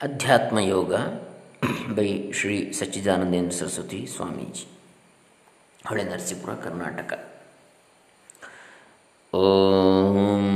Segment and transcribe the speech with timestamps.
[0.00, 0.92] ಅಧ್ಯಾತ್ಮ ಯೋಗ
[1.96, 4.64] ಬೈ ಶ್ರೀ ಸಚ್ಚಿದಾನಂದೇಂದ್ರ ಸರಸ್ವತಿ ಸ್ವಾಮೀಜಿ
[5.82, 7.12] ಹೊಳೆ ನರಸೀಪುರ ಕರ್ನಾಟಕ
[9.32, 10.46] ಓಂ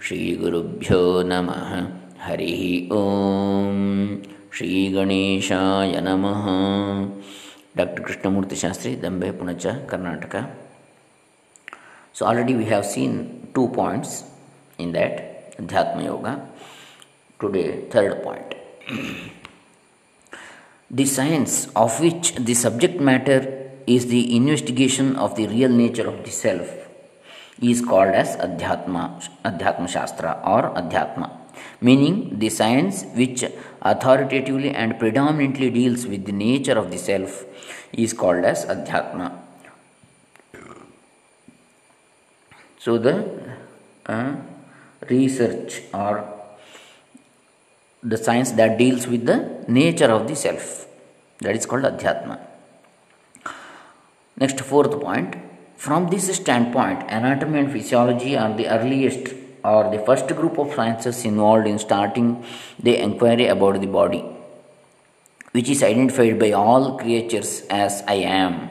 [0.00, 1.68] ಶ್ರೀ ಗುರುಭ್ಯೋ ನಮಃ
[2.20, 2.54] ಹರಿ
[2.92, 3.78] ಓಂ
[4.52, 6.44] ಶ್ರೀ ಗಣೇಶಾಯ ನಮಃ
[7.76, 10.34] doctor Krishnamurthy Shastri Dambe Punacha Karnataka
[12.14, 13.16] so already we have seen
[13.52, 14.14] two points
[14.78, 15.18] in that
[15.60, 16.26] Adhyatma Yoga
[17.43, 18.55] today third point.
[20.89, 23.39] The science of which the subject matter
[23.87, 26.67] is the investigation of the real nature of the self
[27.61, 29.03] is called as adhyatma
[29.49, 31.27] adhyatma shastra or adhyatma
[31.87, 33.43] meaning the science which
[33.81, 37.43] authoritatively and predominantly deals with the nature of the self
[37.91, 39.27] is called as adhyatma.
[42.79, 43.17] So the
[44.05, 44.35] uh,
[45.09, 46.32] research or
[48.03, 50.87] the science that deals with the nature of the self.
[51.39, 52.39] That is called Adhyatma.
[54.37, 55.35] Next, fourth point.
[55.77, 61.23] From this standpoint, anatomy and physiology are the earliest or the first group of sciences
[61.25, 62.43] involved in starting
[62.79, 64.23] the inquiry about the body,
[65.51, 68.69] which is identified by all creatures as I am.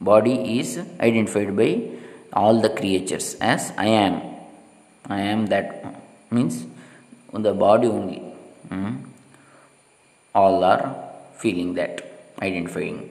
[0.00, 1.88] Body is identified by
[2.32, 4.20] all the creatures as I am.
[5.08, 6.66] I am that means
[7.42, 8.22] the body only.
[8.68, 9.04] Mm.
[10.34, 12.02] All are feeling that,
[12.40, 13.10] identifying.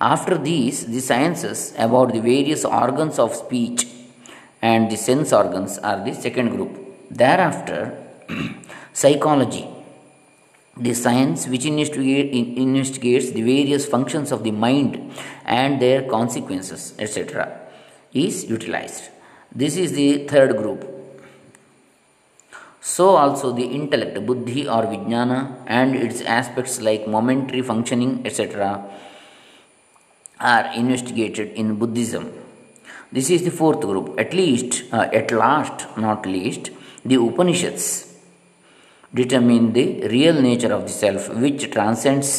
[0.00, 3.86] After these, the sciences about the various organs of speech
[4.60, 6.72] and the sense organs are the second group.
[7.10, 7.96] Thereafter,
[8.92, 9.66] psychology,
[10.76, 15.12] the science which investigates the various functions of the mind
[15.44, 17.58] and their consequences, etc.,
[18.12, 19.04] is utilized.
[19.54, 20.95] This is the third group
[22.94, 28.84] so also the intellect, buddhi or vijnana, and its aspects like momentary functioning, etc.,
[30.38, 32.32] are investigated in Buddhism.
[33.10, 34.14] This is the fourth group.
[34.20, 36.70] At least, uh, at last, not least,
[37.04, 38.14] the Upanishads
[39.12, 42.30] determine the real nature of the self, which transcends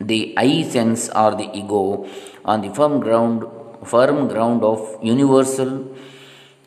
[0.00, 2.06] the I sense or the ego
[2.44, 3.44] on the firm ground,
[3.84, 5.96] firm ground of universal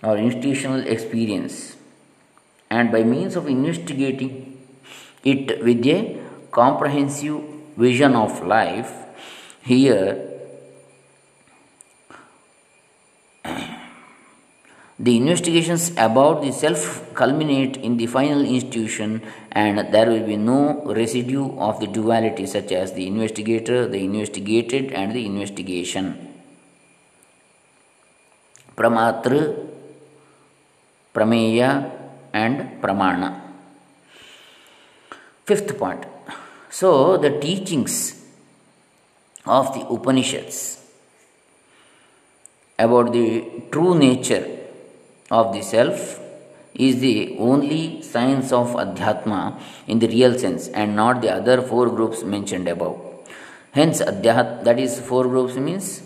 [0.03, 1.74] or intuitional experience
[2.75, 4.31] and by means of investigating
[5.33, 5.99] it with a
[6.51, 7.41] comprehensive
[7.77, 8.91] vision of life,
[9.61, 10.35] here
[14.97, 16.83] the investigations about the self
[17.13, 19.21] culminate in the final intuition
[19.51, 20.59] and there will be no
[20.99, 26.33] residue of the duality such as the investigator the investigated and the investigation.
[28.77, 29.43] Pramatra
[31.13, 31.69] prameya
[32.43, 33.29] and pramana.
[35.45, 36.03] Fifth point.
[36.69, 37.95] So, the teachings
[39.45, 40.57] of the Upanishads
[42.77, 43.27] about the
[43.71, 44.45] true nature
[45.31, 46.19] of the self
[46.73, 51.89] is the only science of Adhyatma in the real sense and not the other four
[51.89, 52.97] groups mentioned above.
[53.71, 56.01] Hence, Adhyat, that is, four groups means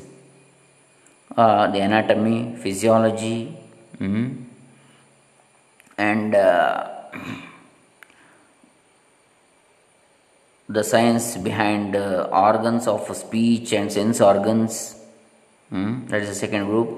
[1.36, 3.58] uh, the anatomy, physiology,
[4.00, 4.49] mm,
[6.08, 6.88] and uh,
[10.70, 14.74] the science behind uh, organs of speech and sense organs
[15.70, 16.06] hmm?
[16.08, 16.90] that is the second group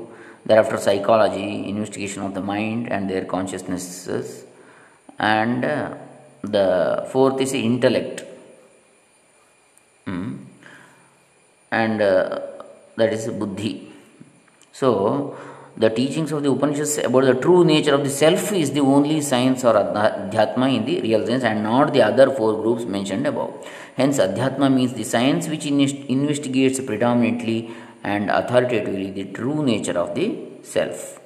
[0.45, 4.45] thereafter psychology investigation of the mind and their consciousnesses
[5.17, 5.93] and uh,
[6.55, 6.67] the
[7.11, 8.23] fourth is intellect
[10.05, 10.35] hmm?
[11.71, 12.39] and uh,
[12.97, 13.73] that is buddhi
[14.81, 14.89] so
[15.77, 19.21] the teachings of the Upanishads about the true nature of the self is the only
[19.21, 23.65] science or adhyatma in the real sense and not the other four groups mentioned above.
[23.95, 27.71] Hence, adhyatma means the science which investigates predominantly
[28.03, 31.19] and authoritatively the true nature of the self.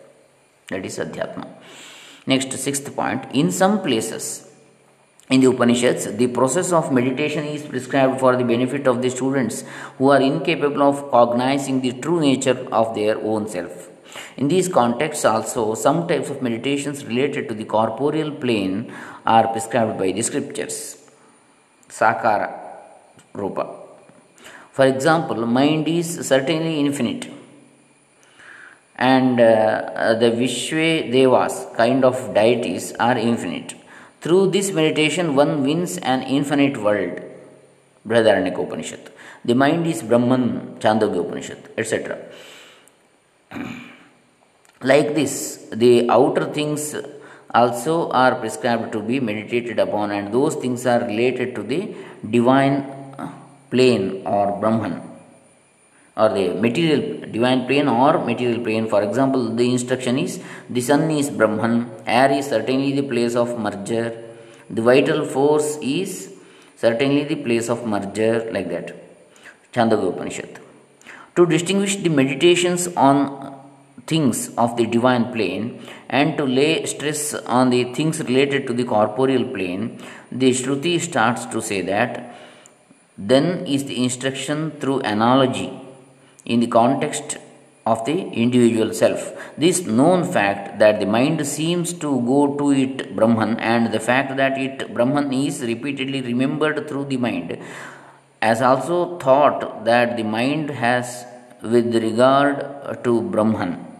[0.69, 1.47] That is adhyatma.
[2.27, 3.25] Next, sixth point.
[3.33, 4.49] In some places,
[5.29, 9.63] in the Upanishads, the process of meditation is prescribed for the benefit of the students
[9.97, 13.89] who are incapable of cognizing the true nature of their own self.
[14.37, 18.93] In these contexts, also, some types of meditations related to the corporeal plane
[19.25, 21.09] are prescribed by the scriptures.
[21.89, 22.49] Sakara
[23.33, 23.65] Rupa.
[24.71, 27.31] For example, mind is certainly infinite,
[28.97, 33.73] and uh, the Vishwe Devas kind of deities are infinite.
[34.19, 37.21] Through this meditation, one wins an infinite world.
[38.07, 39.11] Brihadaranyaka Upanishad.
[39.45, 42.17] The mind is Brahman, Chandogya Upanishad, etc.
[44.91, 45.33] Like this,
[45.83, 46.95] the outer things
[47.59, 51.81] also are prescribed to be meditated upon, and those things are related to the
[52.29, 52.75] divine
[53.17, 53.31] uh,
[53.71, 54.95] plane or Brahman
[56.17, 57.01] or the material
[57.35, 58.87] divine plane or material plane.
[58.87, 63.57] For example, the instruction is the sun is Brahman, air is certainly the place of
[63.59, 64.07] merger,
[64.69, 66.33] the vital force is
[66.75, 68.95] certainly the place of merger, like that.
[69.73, 70.59] Chandogya Upanishad.
[71.35, 73.54] To distinguish the meditations on
[74.07, 78.83] things of the divine plane and to lay stress on the things related to the
[78.83, 79.99] corporeal plane,
[80.31, 82.35] the Shruti starts to say that
[83.17, 85.71] then is the instruction through analogy
[86.43, 87.37] in the context
[87.85, 89.31] of the individual self.
[89.57, 94.35] This known fact that the mind seems to go to it Brahman and the fact
[94.37, 97.57] that it Brahman is repeatedly remembered through the mind,
[98.41, 101.25] as also thought that the mind has
[101.61, 103.94] with regard to Brahman.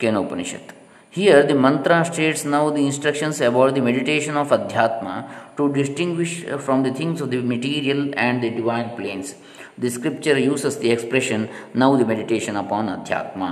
[0.00, 0.62] Kena Upanishad.
[1.10, 6.82] Here, the mantra states now the instructions about the meditation of Adhyatma to distinguish from
[6.84, 9.34] the things of the material and the divine planes.
[9.76, 13.50] The scripture uses the expression now the meditation upon Adhyatma,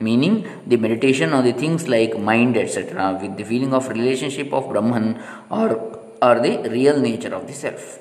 [0.00, 0.34] meaning
[0.66, 5.22] the meditation on the things like mind, etc., with the feeling of relationship of Brahman
[5.48, 5.68] or,
[6.20, 8.00] or the real nature of the self.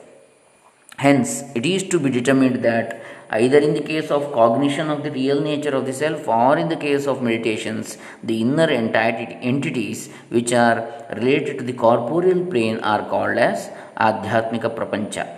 [0.98, 5.12] Hence, it is to be determined that either in the case of cognition of the
[5.12, 10.54] real nature of the self or in the case of meditations, the inner entities which
[10.54, 15.38] are related to the corporeal plane are called as Adhyatmika Prapancha.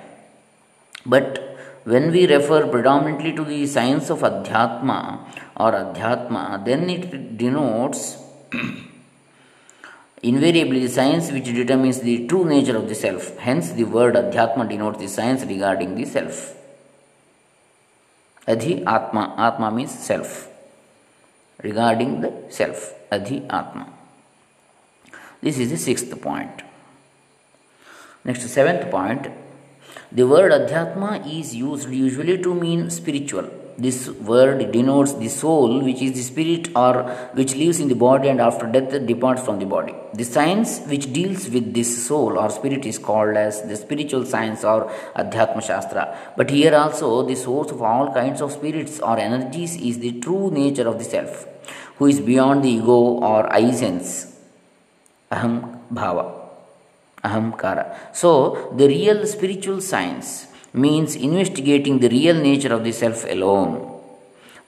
[1.06, 1.48] But
[1.84, 5.00] when we refer predominantly to the science of Adhyatma
[5.56, 8.18] or Adhyatma, then it denotes
[10.22, 13.38] invariably the science which determines the true nature of the self.
[13.38, 16.56] Hence, the word Adhyatma denotes the science regarding the self.
[18.47, 19.35] Adhi Atma.
[19.38, 20.47] Atma means self.
[21.63, 22.94] Regarding the self.
[23.11, 23.88] Adhi Atma.
[25.41, 26.63] This is the sixth point.
[28.23, 29.27] Next, seventh point
[30.11, 33.49] the word Adhyatma is used usually to mean spiritual.
[33.77, 37.03] This word denotes the soul, which is the spirit or
[37.33, 39.94] which lives in the body and after death departs from the body.
[40.13, 44.63] The science which deals with this soul or spirit is called as the spiritual science
[44.63, 46.18] or Adhyatma Shastra.
[46.35, 50.50] But here also, the source of all kinds of spirits or energies is the true
[50.50, 51.47] nature of the self,
[51.97, 53.00] who is beyond the ego
[53.31, 54.35] or I sense,
[55.31, 56.38] Aham Bhava
[57.24, 58.15] ahamkara.
[58.15, 63.93] So, the real spiritual science means investigating the real nature of the self alone.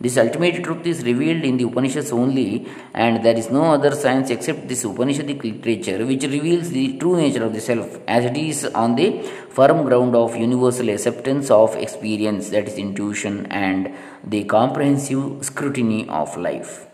[0.02, 4.30] This ultimate truth is revealed in the Upanishads only, and there is no other science
[4.30, 8.64] except this Upanishadic literature which reveals the true nature of the self as it is
[8.68, 13.94] on the firm ground of universal acceptance of experience, that is, intuition, and
[14.24, 16.88] the comprehensive scrutiny of life.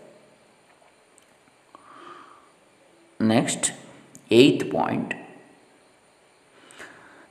[3.20, 3.72] Next,
[4.32, 5.14] eighth point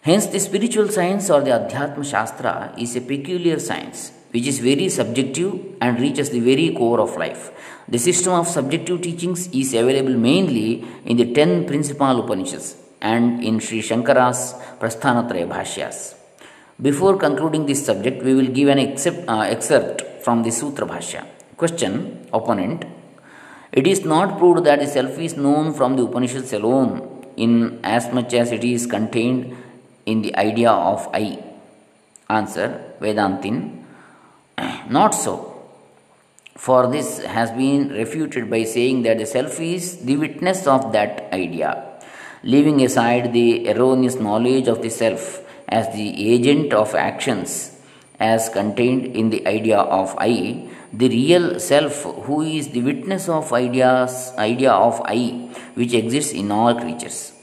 [0.07, 4.91] Hence, the spiritual science or the Adhyatma Shastra is a peculiar science which is very
[4.91, 7.43] subjective and reaches the very core of life.
[7.89, 13.61] The system of subjective teachings is available mainly in the ten principal Upanishads and in
[13.61, 16.17] Sri Shankara's Prasthanatraya Bhashyas.
[16.83, 21.25] Before concluding this subject, we will give an uh, excerpt from the Sutra Bhashya.
[21.57, 22.85] Question Opponent
[23.73, 26.93] It is not proved that the self is known from the Upanishads alone,
[27.39, 29.57] in as much as it is contained
[30.07, 31.43] in the idea of I?
[32.29, 33.85] Answer Vedantin
[34.89, 35.51] Not so.
[36.57, 41.33] For this has been refuted by saying that the self is the witness of that
[41.33, 41.85] idea,
[42.43, 47.75] leaving aside the erroneous knowledge of the self as the agent of actions
[48.21, 53.53] as contained in the idea of I, the real self who is the witness of
[53.53, 57.34] ideas idea of I which exists in all creatures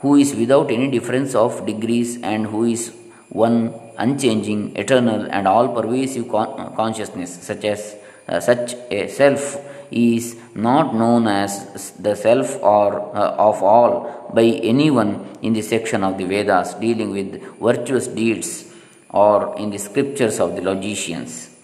[0.00, 2.92] who is without any difference of degrees and who is
[3.28, 7.96] one unchanging, eternal, and all pervasive con- consciousness, such as
[8.28, 9.58] uh, such a self
[9.90, 16.04] is not known as the self or uh, of all by anyone in the section
[16.04, 18.70] of the Vedas dealing with virtuous deeds
[19.10, 21.56] or in the scriptures of the logicians.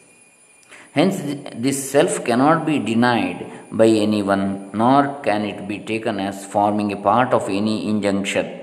[0.93, 1.21] Hence,
[1.57, 6.97] this self cannot be denied by anyone, nor can it be taken as forming a
[6.97, 8.61] part of any injunction.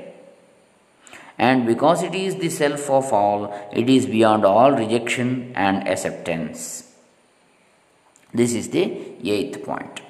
[1.38, 3.41] And because it is the self of all,
[3.74, 6.62] it is beyond all rejection and acceptance.
[8.34, 8.84] This is the
[9.24, 10.01] eighth point.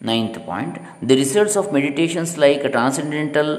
[0.00, 3.50] Ninth point the results of meditations like transcendental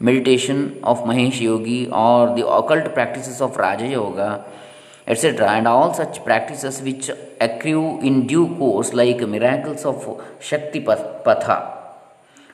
[0.00, 4.44] meditation of Mahesh Yogi or the occult practices of Raja Yoga
[5.06, 5.48] etc.
[5.48, 11.78] And all such practices which accrue in due course, like miracles of Shakti Patha,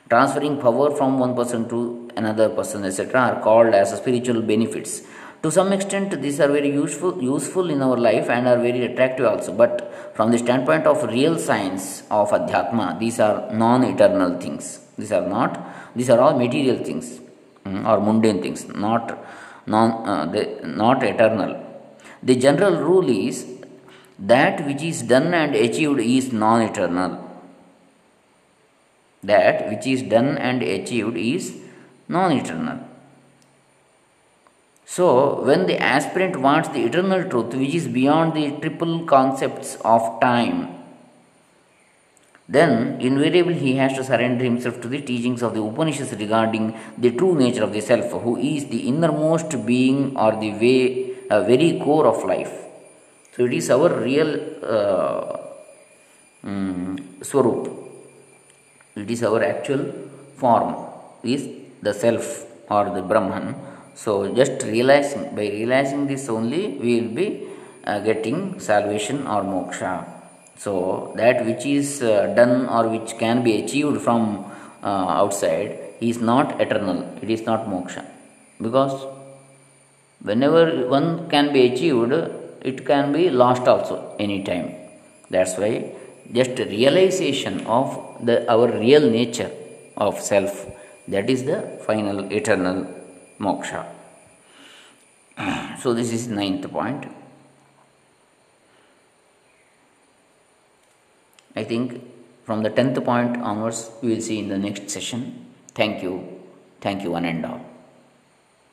[0.09, 5.01] transferring power from one person to another person, etc., are called as spiritual benefits.
[5.43, 9.25] To some extent, these are very useful, useful in our life and are very attractive
[9.25, 9.53] also.
[9.53, 14.81] But from the standpoint of real science of Adhyatma, these are non eternal things.
[14.97, 15.65] These are not,
[15.95, 17.21] these are all material things
[17.65, 19.17] mm, or mundane things, not,
[19.65, 21.68] non, uh, they, not eternal
[22.21, 23.45] the general rule is
[24.17, 27.25] that which is done and achieved is non eternal.
[29.23, 31.55] That which is done and achieved is
[32.07, 32.79] non eternal.
[34.85, 40.19] So, when the aspirant wants the eternal truth, which is beyond the triple concepts of
[40.19, 40.75] time,
[42.49, 47.11] then invariably he has to surrender himself to the teachings of the Upanishads regarding the
[47.11, 51.79] true nature of the self, who is the innermost being or the way a very
[51.79, 52.53] core of life.
[53.33, 54.31] So it is our real
[54.63, 55.37] uh,
[56.43, 57.63] um, swarup.
[58.95, 59.83] It is our actual
[60.35, 60.75] form,
[61.23, 61.47] is
[61.81, 63.55] the self or the Brahman.
[63.95, 67.47] So just realizing, by realizing this only, we will be
[67.85, 70.05] uh, getting salvation or moksha.
[70.57, 74.45] So that which is uh, done or which can be achieved from
[74.83, 76.99] uh, outside is not eternal.
[77.21, 78.05] It is not moksha
[78.61, 79.05] because
[80.21, 82.13] whenever one can be achieved
[82.61, 84.75] it can be lost also anytime.
[85.29, 85.93] That's why
[86.31, 87.87] just realization of
[88.25, 89.51] the our real nature
[89.95, 90.65] of self
[91.07, 92.85] that is the final eternal
[93.39, 93.85] moksha.
[95.81, 97.05] So this is ninth point.
[101.55, 102.01] I think
[102.43, 105.45] from the 10th point onwards we will see in the next session.
[105.73, 106.13] Thank you.
[106.81, 107.68] Thank you one and all